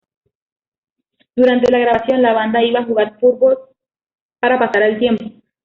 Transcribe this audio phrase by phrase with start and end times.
[1.35, 3.59] Durante la grabación, la banda iba a jugar fútbol
[4.39, 5.23] para pasar el tiempo.